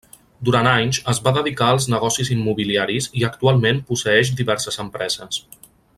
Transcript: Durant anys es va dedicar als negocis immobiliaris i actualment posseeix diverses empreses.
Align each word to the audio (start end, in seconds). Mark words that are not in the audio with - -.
Durant 0.47 0.67
anys 0.69 0.99
es 1.13 1.19
va 1.27 1.33
dedicar 1.35 1.67
als 1.73 1.85
negocis 1.95 2.33
immobiliaris 2.37 3.11
i 3.21 3.27
actualment 3.31 3.83
posseeix 3.91 4.33
diverses 4.41 4.83
empreses. 4.87 5.45